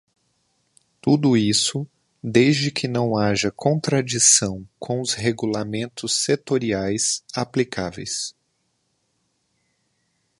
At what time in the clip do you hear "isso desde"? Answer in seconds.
1.37-2.71